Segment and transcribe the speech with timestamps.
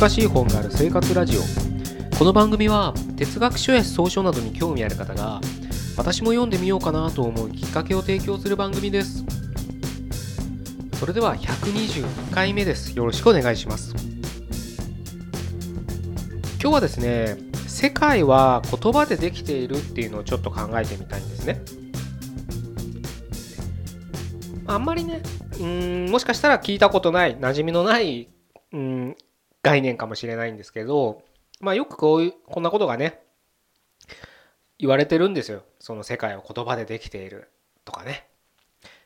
[0.00, 1.40] し難しい本がある生活ラジオ。
[2.16, 5.42] この番組は哲学書や草書などに興味ある方が
[5.94, 9.26] 私も読んでみようかなと思うきっかけを提供する番組です。
[10.94, 12.96] それでは122回目です。
[12.96, 13.94] よろしくお願いします。
[16.58, 17.36] 今日はですね
[17.66, 21.60] 世界は言葉でできているっていうのをちょっと考えてみたいんですね。
[24.66, 25.20] あんまりね
[25.60, 28.30] うんもしかしたら聞いたことない馴染みのない
[28.72, 29.16] うん
[29.62, 31.22] 概念かもしれないんですけど
[31.60, 33.20] まあよくこういうこんなことがね
[34.78, 35.62] 言われてるんですよ。
[35.78, 37.50] その世界は言葉でできている
[37.84, 38.26] とかね。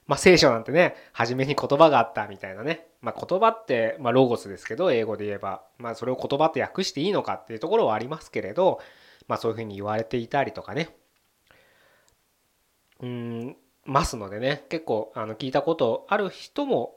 [0.07, 2.87] まあ聖書なんてね初めに言葉があったみたいなね。
[3.01, 5.65] まあ言葉ってまあロゴスですけど英語で言えば。
[5.79, 8.81] まあそれを言葉って訳していいのかっていうところはありますけれど
[9.27, 10.97] まあそういうふうに言われていたりとかね。
[13.01, 16.95] うんますのでね結構あの聞いたことある人も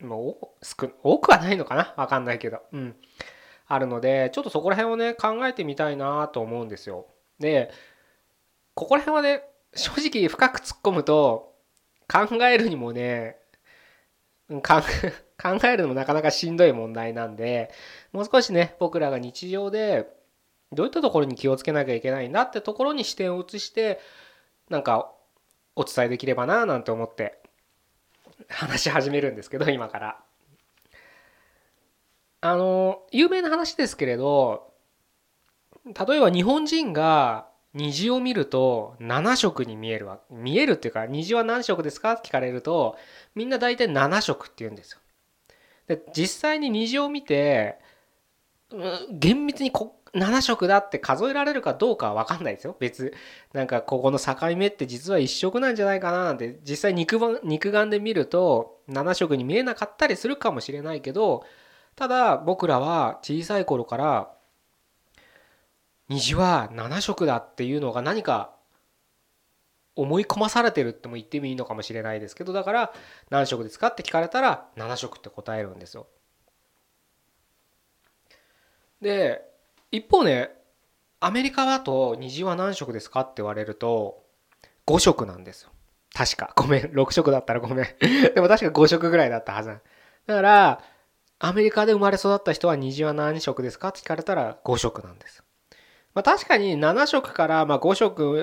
[0.00, 1.94] もう少多くはないのかな？
[1.96, 2.60] わかんないけど。
[2.72, 2.96] うん。
[3.68, 7.06] あるのでちょっとそこら辺をね考えてみたいなと思うんですよ。
[7.38, 7.70] で
[8.74, 9.42] ここら辺はね
[9.74, 11.54] 正直深く突っ込むと
[12.08, 13.38] 考えるにもね
[14.48, 14.80] 考
[15.64, 17.72] えるのもなかなかしんどい問題なんで
[18.12, 20.06] もう少しね僕らが日常で
[20.72, 23.98] どういったところに気をつけなきゃいけないんだってところに視点を移して
[24.70, 25.12] なんか
[25.74, 27.40] お伝えできればななんて思って
[28.48, 30.18] 話し始めるんですけど今から。
[32.42, 34.72] あの有名な話ですけれど
[35.84, 40.20] 例えば日本人が虹を見ると7色に見えるわ。
[40.30, 42.12] 見えるっていうか虹は何色ですか？
[42.12, 42.96] って聞かれると
[43.34, 45.00] みんな大体7色って言うんですよ。
[45.86, 47.78] で実際に虹を見て
[49.10, 53.12] 厳密にこ7色だって数えられるかどうかは分かんないですよ別
[53.52, 61.44] なんかここの境目って実は1色なんじゃないかななんて実際肉肉眼で見ると7色に見えなかったりするかもしれないけど
[61.96, 64.30] ただ僕らは小さい頃から
[66.08, 68.54] 虹は7色だっていうのが何か
[69.96, 72.92] 思い込まされてるっても言ってもいいのかもしれないですけどだから
[73.30, 76.06] 何色ですかって聞かれたら7色って答えるんですよ。
[79.00, 79.42] で
[79.90, 80.50] 一方ね
[81.20, 84.22] アメリカだと虹は何色ですかって言われると
[84.86, 85.70] 5色なんですよ。
[86.12, 86.52] 確か。
[86.56, 86.84] ごめん。
[86.84, 87.86] 6色だったらごめん。
[88.34, 89.78] でも確か5色ぐらいだったはず
[90.26, 90.80] だから
[91.38, 95.42] アメリカで生まれ育った人は虹は何色ですかって聞かれたら5色なんです。
[96.14, 98.42] まあ、確かに7色からまあ5色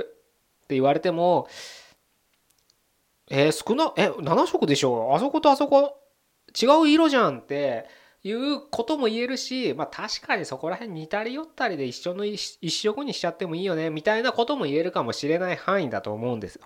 [0.64, 1.48] って言われても
[3.30, 5.98] えー、少なえ7色でしょあそことあそこ
[6.60, 7.88] 違う色じゃんって
[8.24, 16.66] いうことも言えるし、まあ確かにそこら辺似たり寄ったりで一緒の一色にしちゃってもいいよねみたいなことも言えるかもしれない範囲だと思うんですよ。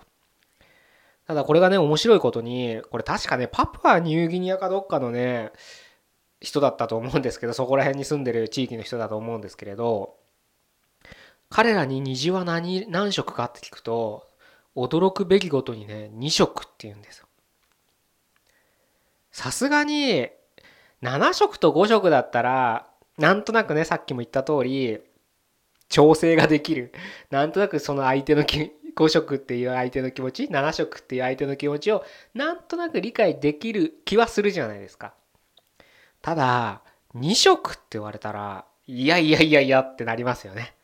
[1.26, 5.52] ただこれがね面白いことにこれ確かねパプアニューギニアかどっかのね
[6.40, 10.16] 人だったと思うんですけどそこら辺に住んでる地域の人だと思うんですけれど
[11.50, 14.26] 彼らに虹は何何色かって聞くと
[14.74, 17.26] 驚くべきことにね2色って言うんですよ。
[19.30, 20.28] さすがに
[21.02, 22.86] 7色と5色だったら
[23.18, 24.98] なんとなくねさっきも言った通り
[25.88, 26.92] 調整ができる
[27.30, 32.04] なんとなくその相手の5色っていう相手の気持ち7色っていう相手の気持ちを
[32.34, 35.14] なんとなく理解できる気はするじゃないですか。
[36.20, 36.82] ただ
[37.14, 40.74] 2色って言われたらいやいやいやいやってなりますよね。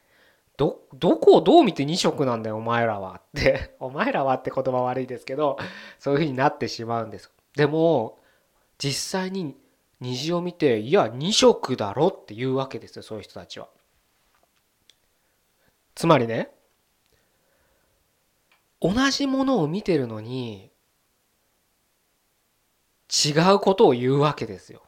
[0.56, 3.74] ど、どこをどう見て2色なんだよ、お前らはって。
[3.80, 5.58] お前らはって言葉悪いですけど、
[5.98, 7.30] そういう風になってしまうんです。
[7.56, 8.18] でも、
[8.78, 9.56] 実際に
[10.04, 13.68] 虹を見て、いや、2色だろって言うわけですよ、そういう人たちは。
[15.94, 16.50] つまりね、
[18.80, 20.70] 同じものを見てるのに、
[23.08, 24.82] 違うことを言うわけですよ。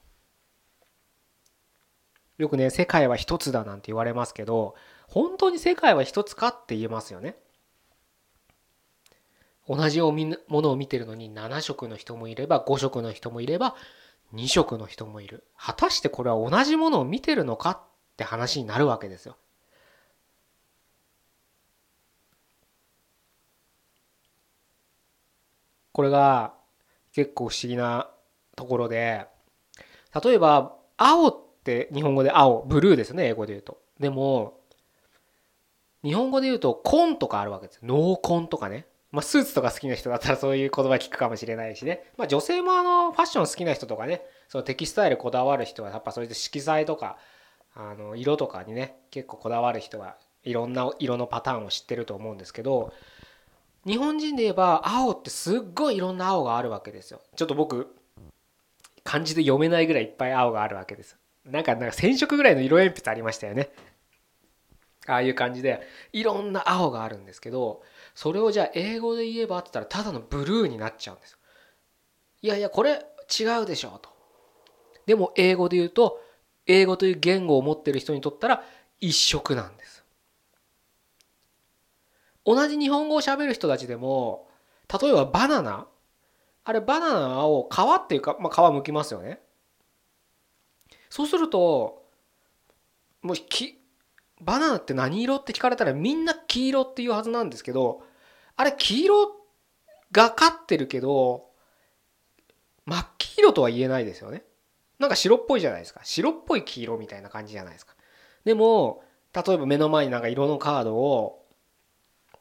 [2.37, 4.75] よくね、世界は一つだなんて言われますけど、
[5.09, 7.37] 本当に世界は一つかって言えますよね。
[9.69, 13.75] 同じものを見てるのに7色の人もいれば5色の人もいれば
[14.35, 15.45] 2色の人もいる。
[15.57, 17.81] 果たしてこれは同じものを見てるのかっ
[18.17, 19.37] て話になるわけですよ。
[25.93, 26.53] これが
[27.13, 28.11] 結構不思議な
[28.55, 29.27] ところで
[30.23, 33.79] 例えば青って日本語で青ブルーですね英語で言うと。
[33.99, 34.61] でも
[36.05, 38.87] 日本語で言うと紺とかあるわけです濃紺とかね。
[39.13, 42.13] まあ、スーツとか好きな人だったらそういう言葉聞くかもしれないしね。
[42.17, 47.17] まあ、女性もあのファッション好きな人とかね、そのテキスタイルこだわる人はやっぱそれで色彩とか
[47.75, 52.93] あの色とかにね結構こだわる人はいろんな色のパターンを知ってると思うんですけど
[53.85, 57.21] 日本人で言えば青ってすっごいいろんな青があるわけですよ。
[57.37, 57.95] ちょっと僕
[59.07, 61.17] 漢字で読めないぐらいいっぱい青があるわけです
[61.47, 63.71] なんかなんか1000色ぐらいの色鉛筆ありましたよね
[65.07, 65.81] ああいう感じで
[66.13, 67.83] いろんな青があるんですけど
[68.17, 71.39] それをじゃあ英語で言えばって言ったらただのブルーになっちゃうんです。
[72.41, 73.05] いやいやこれ
[73.39, 74.09] 違うでしょと。
[75.05, 76.21] でも英語で言うと
[76.67, 78.65] 英語という言語を持ってる人にとったら
[79.01, 80.03] 一色なんです。
[82.47, 84.49] 同じ日本語を喋る人たちでも
[85.01, 85.87] 例えばバナナ。
[86.65, 89.41] あれバナナを皮っていうか、まあ、皮剥きますよね。
[91.11, 92.03] そうすると
[93.21, 93.79] もうき
[94.41, 98.03] バナナって何色って聞かれたらみんな黄色っていうはずなんですけど
[98.57, 99.37] あれ黄色
[100.13, 101.47] がかってるけど
[102.85, 104.45] 真っ黄色とは言えないですよね。
[104.99, 106.01] なんか白っぽいじゃないですか。
[106.05, 107.95] 白っぽい黄色みたいな感じじゃないですか。
[108.45, 109.03] でも
[109.35, 111.45] 例えば目の前になんか色のカードを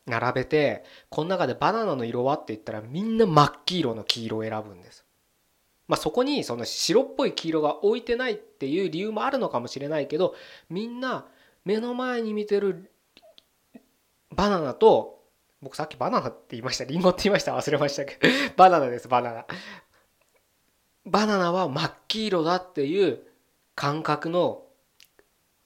[0.06, 5.04] 並べてこの中でバナナの色はって言ったらみんな真っ黄色の黄色を選ぶんです。
[5.88, 10.36] まあそこにその白っぽい黄色が置いてないっていう理由もあるのかもしれないけど
[10.70, 11.26] みんな
[11.66, 12.92] 目の前に見てる
[14.34, 15.16] バナナと
[15.62, 16.84] 僕さっきバナナって言いました。
[16.84, 17.56] リンゴって言いました。
[17.56, 18.20] 忘れましたけど。
[18.56, 19.08] バナナです。
[19.08, 19.46] バナナ。
[21.06, 23.24] バナナは真っ黄色だっていう
[23.74, 24.64] 感覚の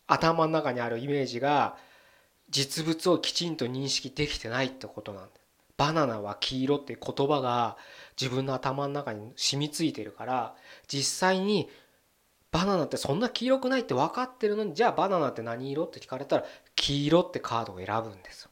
[0.08, 1.78] 頭の中にあるイメージが
[2.50, 5.40] 実物をきちんと認識できてないってことなんです。
[5.76, 7.78] バナナは黄色って言葉が
[8.20, 10.56] 自分の頭の中に染みついてるから
[10.88, 11.70] 実際に
[12.52, 18.50] バナナってそんな黄色くないって分かってるのにじゃあバナナって何色って聞かれたら黄色ってカードを選ぶんです。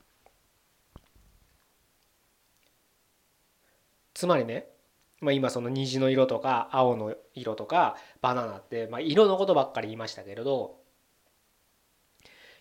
[4.13, 4.67] つまりね
[5.19, 10.75] まあ、今その虹の色とか青の色とかバナナって、まあ、色のことばっかり言いましたけれど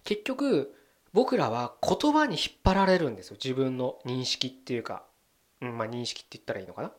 [0.04, 0.74] 結局
[1.12, 3.36] 僕らは言葉に引っ張られるんですよ。
[3.42, 5.02] 自分の認識っていうか、
[5.62, 6.92] うんまあ、認識って言ったらいいのかな。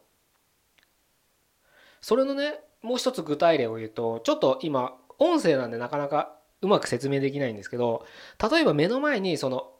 [2.01, 8.05] それのねもう一つ具体例を言うとちょっと今音声なんでなかなかうまく説明できないんですけど
[8.51, 9.71] 例えば目の前にその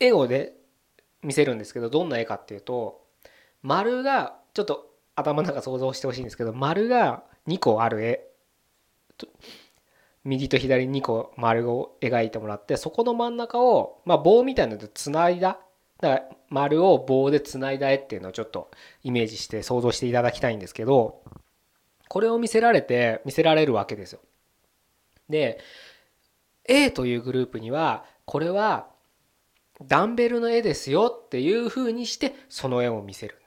[0.00, 0.54] 絵をで
[1.22, 3.02] 見せるんですけどどんな絵かっていうと
[3.62, 8.28] 丸がちょっと頭の中想像してほしいんですけど丸が2個ある絵。
[10.24, 15.60] 右と左に2個丸を描いてもらってそこの真ん中を、まあ、棒みたいなのでつないだ。
[16.00, 18.70] だから丸を棒でつないだ絵っていうのをちょっと
[19.02, 21.22] イメージして想像していただきたいんですけど
[22.08, 24.20] これを見せられて見せられるわけですよ。
[25.28, 25.58] で
[26.64, 28.88] A というグループにはこれは
[29.82, 33.44] ダンベルの絵ですよっていうふうにしてその絵を見せるん。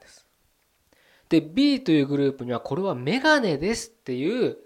[1.28, 4.56] で B というグループにはこれはメガネですっていう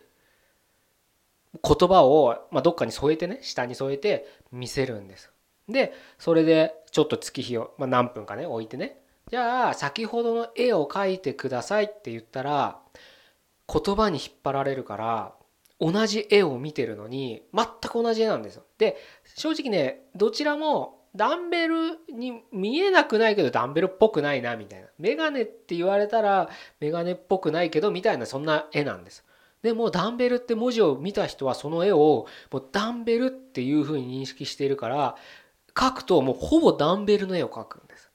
[1.63, 5.31] 言葉を、まあ、どっかに添えてね下に添えて見せるんです
[5.69, 8.99] でそれでちょっと月日を、まあ、何分かね置いてね
[9.31, 12.79] じゃあ先ほどの絵を描いてくださいって言ったら
[13.69, 15.35] 言葉に引っ張られるから
[15.81, 18.65] 同じ絵を見てるのに全く同じ絵なんですよ。
[18.79, 18.97] で
[19.37, 24.89] 正直ねどちらもダンベルに見えなくないけどダンベルっぽくないなみたいな。
[24.99, 26.49] メガネって言われたら
[26.81, 29.25] メガネっぽくないけどみたいなそんな絵なんです。
[29.63, 35.17] でもダンベルって文字を見た人はその絵をもうダンベルっていうふうに認識しているから
[35.75, 38.11] 描くともうほぼダンベルの絵を描くんです。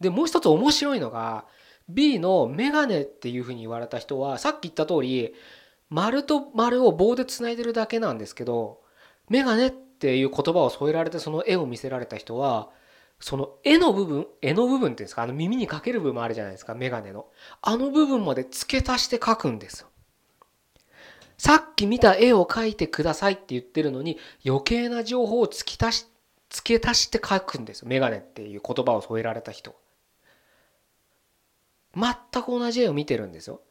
[0.00, 1.46] でもう一つ面白いのが
[1.88, 5.34] B のメガネっていうふうに言われた人はさっき言った通り
[5.88, 8.80] 丸と丸を棒でつないでるだけなんですけど
[9.28, 12.70] メガネっていう言葉を添えられてその絵を見せられた人は
[13.20, 17.26] その絵の部分絵の部分っていうんですかあの耳にかける部分あるじゃないですか眼鏡の。
[17.62, 19.86] あの部分まで付け足して描くんです
[21.38, 26.06] さっき見た絵を描いてくださいって言ってるのに余計な情報を付き足し
[26.48, 29.74] 付け足して描くんですよ眼鏡っていう言葉を添えられた人
[31.96, 33.62] 全く同じ絵を見てるんですよ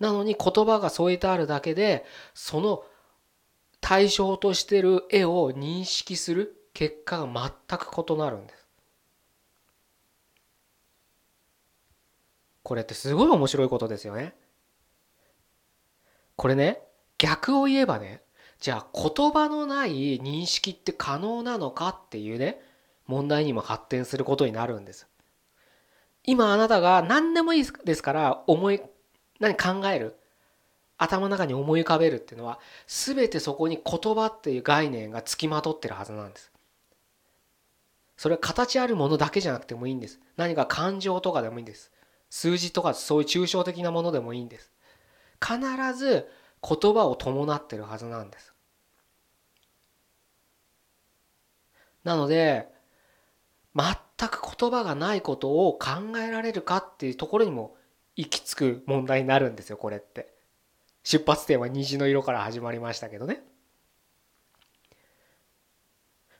[0.00, 2.04] なのに言葉が添えてあるだけで
[2.34, 2.82] その
[3.80, 8.60] 対象としてる絵を認識する結果が全く異なるんです。
[12.62, 14.34] これってすごい面白いことですよね。
[16.36, 16.80] これね
[17.18, 18.22] 逆を言えばね
[18.60, 22.60] じゃあ言葉のない認識って可能なのかっていうね
[23.06, 25.09] 問題にも発展することになるんです。
[26.24, 28.80] 今あなたが何でもいいですから思い
[29.38, 30.16] 何考える？
[30.98, 36.52] 頭の中に思い浮かべるっていうのは全てそこに言葉っていう概念がつきまとってるはずなんです。
[38.18, 40.20] それは形あるものだけじゃなくてもいいんです。
[40.36, 41.90] 何か感情とかでもいいんです。
[42.28, 44.70] 数字とかそういう抽象的なものでもいいんです。
[45.42, 45.58] 必
[45.94, 46.28] ず
[46.62, 48.52] 言葉を伴ってるはずなんです。
[52.04, 52.68] なので
[53.74, 57.76] 全く言葉がないことを考えられるかっていうところにも
[58.16, 60.28] 行き着く問題になるんですよこれって。
[61.02, 63.42] 出発点は虹の色から始まりましたけどね。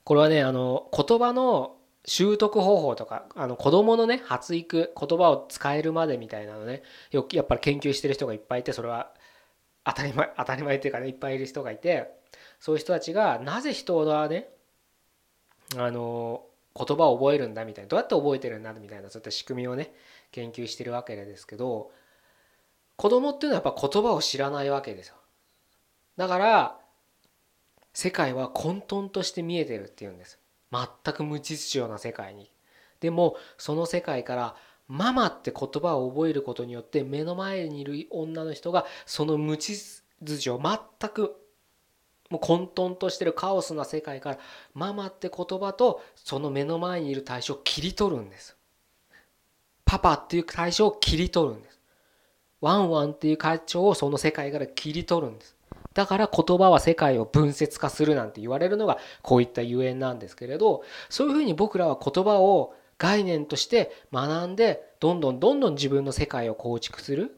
[0.05, 9.13] これはねあの言葉の習得方法とかあの子供のね発育言葉を使えるまでみたいなのねよくやっぱり研究してる人がいっぱいいてそれは
[9.85, 12.11] 当たり前当たり前っていうかねいっぱいいる人がいて
[12.59, 14.49] そういう人たちがなぜ人はね
[15.77, 16.43] あの
[16.77, 19.93] 言葉を覚えるんだみたいなどうやって覚えてるんだみたいなそういった仕組みをね
[20.31, 21.91] 研究してるわけですけど
[22.97, 25.15] 子供っていうのはやっぱ言葉を知らないわけですよ。
[26.17, 26.79] だから
[27.95, 30.39] 世界は混沌として見えてるっていうんです。
[30.71, 32.51] 全く無秩序な世界に。
[33.01, 34.55] でもその世界から
[34.87, 41.37] ママって言葉を覚えることによって目の前にいる女の人がその無秩序全く
[42.31, 44.39] もう混沌としてるカオスな世界から
[44.73, 48.57] ママって言葉とその目の前にいる対象を切り取るんです。
[49.85, 51.81] パパっていう対象を切り取るんです。
[52.61, 55.57] ワンワンっていう会長をその世界から切り取るんです。
[55.95, 67.37] だから言葉は世界を分節化するなんて言われるのがこういったゆえんなんですけれどそういうふうに僕らは言葉を概念として学んでどんどんどんどん自分の世界を構築する。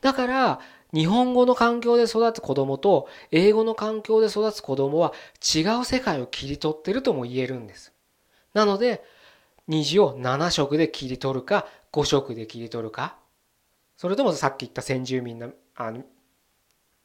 [0.00, 0.60] だから
[0.94, 7.92] 日本語の環境で育つ子供と英語の環境で育つ子供は違う世界を切り取ってるとも言えるんです。
[8.52, 9.02] なので
[9.68, 13.16] 虹を7色で切り取るか5色で切り取るか。
[13.96, 16.02] それともさっき言った先住民のあの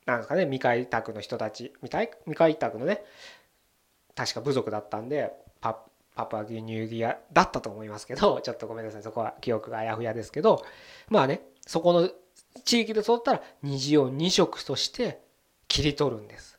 [0.06, 3.04] なんですかね未開拓の人たち未開拓のね
[4.16, 5.80] 確か部族だったんでパ
[6.16, 9.04] パパギニューギアだったと思いますけどちょっとごめんなさい。
[9.04, 10.66] そこは記憶があやふやですけど。
[11.10, 12.10] まあねそこの
[12.66, 15.22] 地域で育ったら虹を2色として
[15.68, 16.58] 切り取るんです。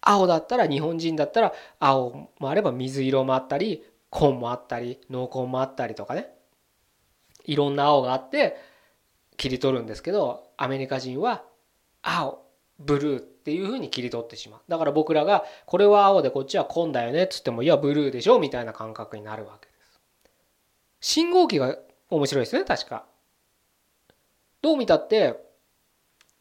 [0.00, 6.28] 青だったら日本人だったら青もあれば水色もあったり紺もあったり濃紺もあったりとかね。
[7.44, 8.56] いろんな青があって
[9.36, 11.44] 切り取るんですけどアメリカ人は
[12.02, 12.44] 青
[12.78, 14.60] ブルーっていうふうに切り取ってしまう。
[14.68, 20.00] だから僕らがこれは青でこっちは紺だよねっつってもいやブルーでしょみたいな感覚になるわけです。
[21.00, 21.76] 信号機が
[22.10, 23.06] 面白いですね確か。
[24.66, 25.36] どう見たって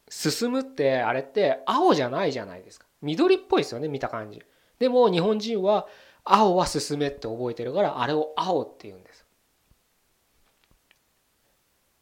[0.09, 2.87] 進むってあれって青じゃないじゃないですか。
[3.03, 4.41] 緑っぽいですよね見た感じ。
[4.79, 5.85] でも日本人は
[6.23, 9.27] 青は進めって覚えてるからあれを青って言うんです。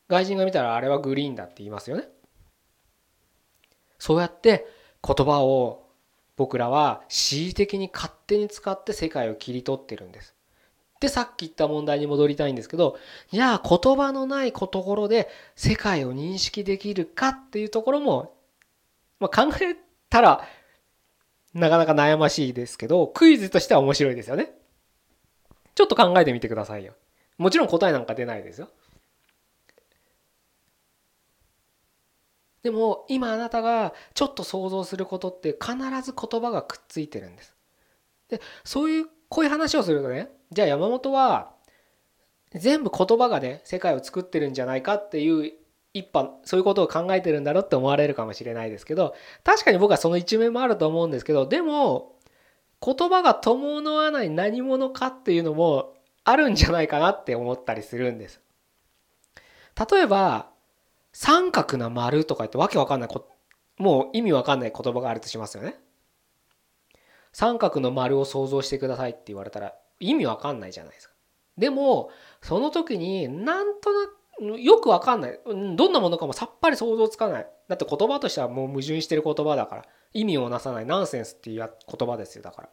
[0.08, 2.08] 外人が見たらあれはグリーンだって言いますよね。
[4.00, 4.66] そうやって
[5.06, 5.90] 言葉を
[6.38, 10.34] 僕らは恣意的に勝手に使って世界を切り取ってるんです。
[11.04, 12.98] でさっき言った問題に戻りたいんですけど
[13.30, 18.38] じゃあ言葉のないところで世界を認識できるかっていうところも、
[19.20, 19.76] まあ、考え
[20.10, 20.48] たら
[21.54, 24.54] なかなか悩ましいですけどクイズとしては面白いですよね。
[25.76, 26.94] ちょっと考えてみてくださいよ。
[27.38, 28.70] もちろん答えなんか出ないですよ。
[32.62, 37.54] でも今あなたがちょっと想像することって必ず言葉がくっついてるんです。
[38.30, 41.52] でそういうこういう話をするとねじゃあ山本は
[42.54, 45.54] 全部言葉がね世界を作ってるんじゃないかっていう
[45.94, 52.14] 一般そういうことを考えてるんだろうって思われるかもしれないですけど確かに僕はその一面もあると思うんですけどでも
[52.84, 55.94] 言葉が伴わない何者かっていうのも
[56.26, 58.42] あるんじゃないかなって思ったりするんです。
[59.92, 60.50] 例えば
[61.12, 63.10] 三角な丸とか言ってわけわかんない
[63.78, 65.76] もう意味わかんない言葉があるとしますよね。
[67.32, 71.14] 三角の丸を想像してくださいって言われたら意味わかんないじゃないですか。
[71.58, 72.10] でも
[72.42, 75.40] その時になんとなくよくわかんない。
[75.76, 77.48] どんなものかもさっぱり想像つかない。
[77.68, 79.86] だって言葉としてはもう矛盾してる言葉だから。
[80.14, 80.86] 意味をなさない。
[80.86, 82.70] ナンセンスっていう言葉ですよだから。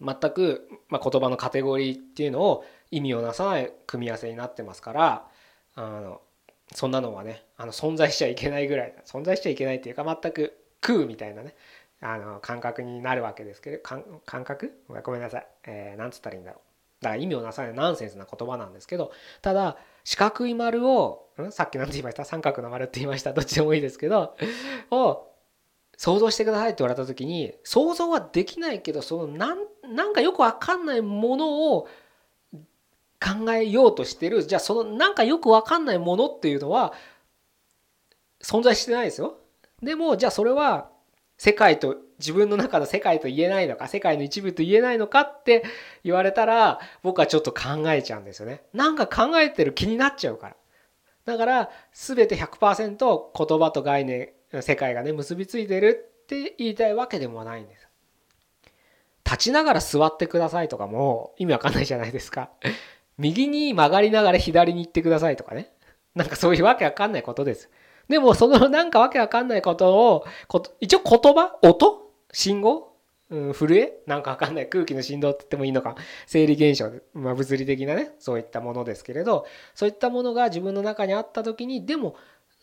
[0.00, 5.28] 全く、まあ、言葉のカテゴリーっていうのを意味をなさない組み合わせになってますから
[5.76, 6.20] あの
[6.72, 11.54] そんなのはねあの存在しちゃいけないぐらい存在しちゃいけないっていうか全く空みたいなね。
[12.06, 14.04] あの感覚になるわけですけど感
[14.44, 14.72] 覚？
[15.02, 16.60] ごめんなさい、えー、なんつったらいいんだろう。
[17.02, 22.26] だから意味をなさないナンセンスな言葉なんですけどただ四角い丸を、ん、さっき何て言いました？
[22.26, 23.32] 三角の丸って言いました？
[23.32, 24.36] どっちでもいいですけど
[24.90, 25.30] を
[25.96, 29.58] 想像してくださいって言われた時に想像はできないけどそのなん
[29.94, 31.88] なんかよくわかんないものを
[33.18, 34.42] 考えようとしてる。
[34.42, 36.92] じゃあそのなんかよくわかんないものっていうのは
[38.42, 39.38] 存在してないですよ。
[39.82, 40.90] でもじゃあそれは
[41.44, 45.62] 世界と自分の中の世界と言えないのか世界の一部と言えないのかって
[46.02, 48.62] 言われたら僕はちょっと考えちゃうんですよね。
[48.72, 50.56] なんか考えてる気になっちゃうから。
[51.26, 54.30] だから全て100%言葉と概念
[54.62, 57.88] 世界がね結びついてるって言いたいわけでもないんです。
[59.22, 62.48] 立ちながら座ってくださいとかも意味わかんないじゃないですか。
[63.18, 65.74] 右に曲がりながら左に行ってくださいとかね。
[66.14, 67.68] なんかそういうわけわかんないことです。
[68.08, 70.26] でもそのなんかわけわかんないことを
[70.80, 71.56] 一応言葉？
[71.62, 72.10] 音？
[72.32, 72.94] 信号？
[73.30, 74.02] うん、震え？
[74.06, 74.68] なんかわかんない。
[74.68, 75.96] 空気の振動って言ってもいいのか。
[76.26, 82.16] 生理現象、まあ、物理的なねそういったものですけれどそういったものが自分の中にあった時にでも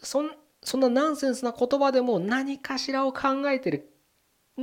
[0.04, 0.32] そん
[0.62, 3.90] そんなナンセンスな言葉でも何かしらを考えてる。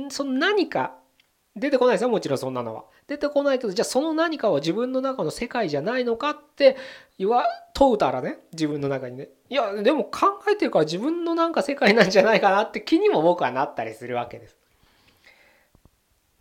[0.09, 0.95] その何か
[1.59, 2.85] 出てこないですよもちろんそんなのは。
[3.07, 6.77] 出てこないけどじゃあその何かは自分の中の世界じゃないのかって
[7.17, 14.57] 言わ問うたらね自分の中にねいやでも考えてるから自分のなんか世界なんじゃないかなって気にも僕はなったりするわけです。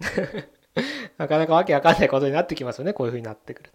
[1.19, 3.73] なかなかわけわかんないことになってきますよねこういうふうになってくる。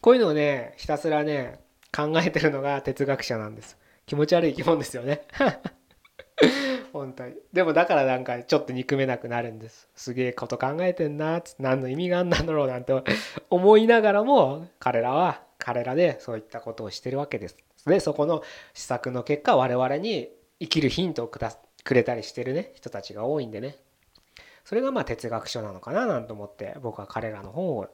[0.00, 1.60] こういうのをねひたすらね
[1.94, 3.78] 考えてるのが哲学者なんです。
[4.06, 5.22] 気持ち悪い生き物ですよね。
[6.96, 7.34] 本当に。
[7.52, 9.88] でもだからなんかちょっと憎めなくなるんです。
[9.94, 12.92] すげえこと考えてんな、何の意味があんなんだろうなんて
[13.50, 17.56] 思いながらも彼らは彼らでそういったことをしてるわけです。
[17.86, 18.42] で、そこの
[18.74, 20.28] 施策の結果我々に
[20.60, 21.38] 生きるヒントをく
[21.94, 23.76] れたりしてるね人たちが多いんでね
[24.64, 27.86] それがまあ哲学書なのかななんて思って僕は彼らの本を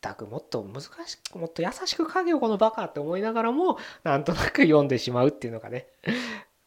[0.00, 5.86] たくもっと難しくもっと優しく書けよこのバカって思いながらもなんとなく読んでしまうっていうのがね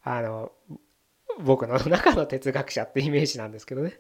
[0.03, 0.51] あの
[1.39, 3.99] 僕の中の哲学者ってイメージなんですけどね。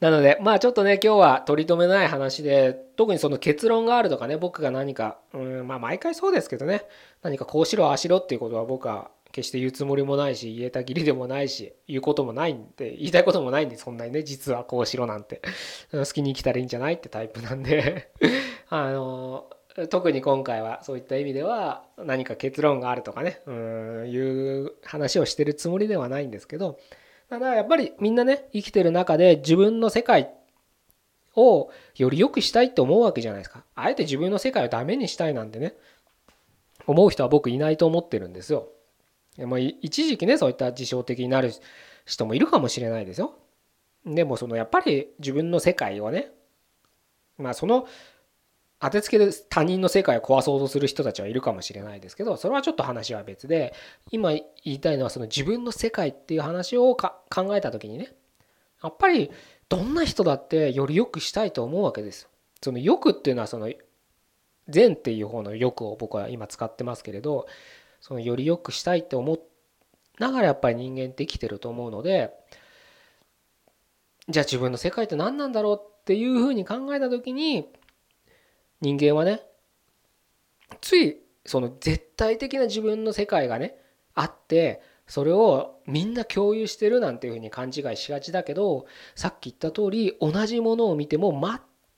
[0.00, 6.82] なのでまあちょっとね今日は取り留めない話で特にその結論があるとかね僕が何かうんまあ毎回そうですけどね
[7.22, 15.40] 何かこうしろああしろっていうことは僕は決して言うつもりもないし言えたきりでもないし言うこともないんで言いたいこともないんでそんなにね実はこうしろなんて
[15.92, 18.12] 好きに生きたらいいんじゃないってタイプなんで
[18.68, 19.48] あの
[19.90, 26.78] 特に今回はそういった意味では何か結論があるとかねうんいう話をしてるつもりではないんですけど
[27.28, 30.30] ただやっぱりみんなね生きてる中で自分の世界
[31.34, 35.74] をより良くしたいって思うわけじゃないですかあえて自分の世界をダメにしたいなんてね
[36.86, 38.68] 思う人は僕いないと思ってるんですよ
[39.44, 41.52] まあ、一時期ねそういった自傷的になる
[42.06, 43.34] 人もいるかもしれないですよ。
[44.06, 46.30] でもそのやっぱり自分の世界をね
[47.36, 47.86] まあその
[48.78, 53.74] 当てつけで他人の世界を壊そうとする人たちはいるかもしれないですけどそれはちょっと話は別で
[54.10, 58.12] 今言いたいのはその自分の世界っていう話を考えた時にね
[58.82, 59.30] やっぱり
[59.68, 62.28] どんな人だってより良くしたいと思うわけです。
[62.62, 63.72] その欲っていうのはその
[64.68, 67.46] 善っていう方の欲を僕は今使ってますけれど
[68.00, 69.40] そのより良くしたいって思っ
[70.18, 72.32] ながらやっぱり人間って生きてると思うので
[74.28, 77.68] じゃあ自分の世界って何なんだろうっていうふうに考えた時に
[78.80, 79.42] 人間はね
[80.80, 83.76] ついその絶対的な自分の世界がね
[84.14, 91.40] あってそれをみんな共有してるなんていうふうに勘違いしがちだけどさっき言った通り同じものを見ても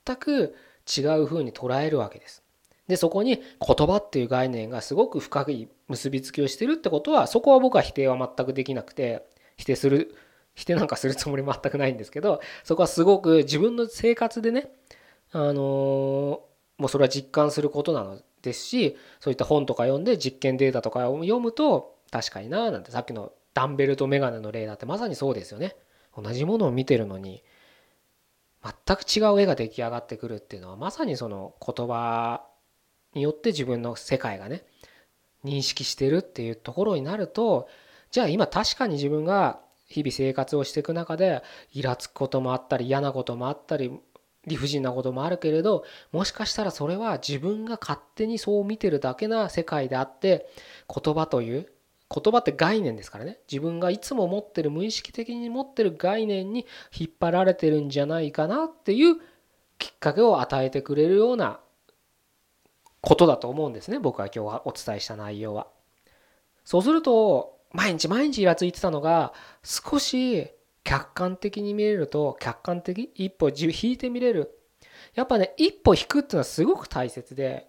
[0.05, 0.55] 全く
[0.97, 2.43] 違うふうに捉えるわけです。
[2.87, 10.15] でそこに言葉っていう概念がすごく深い結びつきをしてるってことはそこは僕は否定は全くできなくて否定する
[10.55, 14.71] 否定なんかするつもり全くないんですけどそこはすごく自分の生活でね
[15.31, 16.41] あの、
[16.79, 25.75] もうそれは実感することなのですしそういった本とか読んで実験データとかを読むと確かにななんてさっきのダンベルとメガネの例だってまさにそうですよね。
[26.15, 27.43] 同じものを見てるのに
[28.63, 32.43] 全く違う絵が出来上がってくるっていうのはまさにその言葉
[33.13, 34.63] によって自分の世界がね
[35.45, 37.69] 認識してるっていうところになると
[38.11, 41.41] じゃあ今確かに自分が日々生活をしていく中で
[41.73, 43.91] イラつくこともあったり嫌なこともあったり
[44.49, 50.49] 理不尽なこともあるけれどもしかしたらそれは自分が勝手にそう見てるだけな世界であって
[50.93, 51.71] 言葉という
[52.13, 59.15] 言葉って概念ですからね自分がいつも持ってる無意識的に持ってる概念に引っ張られてるんじゃないかなっていう
[59.77, 61.59] きっかけを与えてくれるような
[63.01, 65.67] ことだと思うんですね僕は今日はお伝えした内容は。
[66.65, 69.33] そうすると毎日毎日イラついてたのが
[69.63, 70.51] 少し
[70.89, 74.57] 客観的に見れると客観的一歩引いてみれる。
[75.13, 77.67] やっぱね一歩引くっていうのはすごく大切で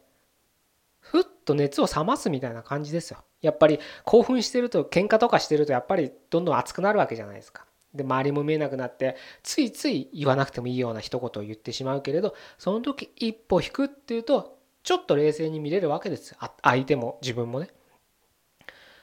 [1.00, 3.22] ふっと熱を冷ますみたいな感じですよ。
[3.42, 7.66] やっぱり興奮してると喧嘩とかしてるとやっぱりどんどん熱くなるわけじゃないですか。
[7.94, 17.68] で周りも見えなくなってついつい言わなくてもいいような一言を言ってしまうけれどその時一歩引くっていうとちょっと冷静に見れるわけです相手も自分もね。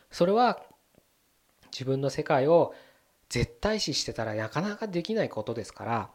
[0.09, 0.59] それは
[1.71, 2.73] 自分の世界を
[3.29, 6.09] 絶対視してたらなかなかできないことですから。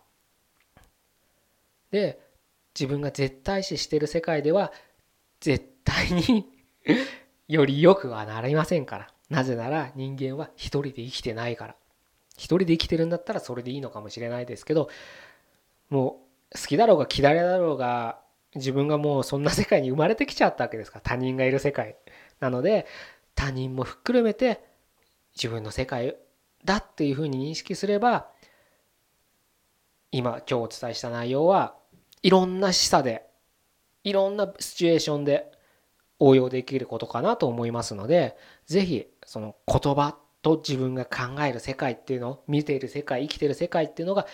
[1.90, 2.20] で
[2.75, 4.72] 自分が絶対視してる世界では
[5.40, 6.48] 絶対に
[7.48, 9.09] より良くはなりませんから。
[9.29, 11.77] なぜなら人間は一人で生きてないから。
[12.37, 14.88] 一人で生きてるんだったらそれでいいのかもしれないですけど
[15.90, 18.20] もう好きだろうが嫌いだろうが
[18.55, 21.03] 自分がもうそんな世界に生まれてきちゃったわけですから。
[21.03, 21.96] 他人がいる世界。
[22.40, 22.87] なので
[23.35, 24.64] 他人も含めて
[25.35, 26.16] 自分の世界
[26.64, 28.27] だっていうふうに認識すれば
[30.11, 31.75] 今今日お伝えした内容は
[32.22, 33.27] いろんな示唆で
[34.05, 35.51] いろんなシチュエーションで
[36.18, 44.27] 応用できることかなと思いますので是非その言葉と自分が考える世界っていうのを見ている世界生きてる世界っていうのが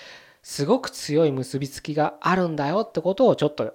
[0.43, 3.73] すごく強い結びつきがあるんだよってことをちょっと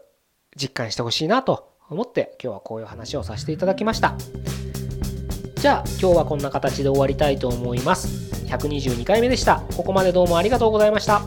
[0.55, 4.15] 実感してほしいなと思って今日はこういう話をさせていただきました。
[5.55, 8.42] じゃあ今日はこんな形で終わりたいと思います。
[8.57, 9.63] 122回目でした。
[9.75, 11.21] ここまでどうもありがとうございました。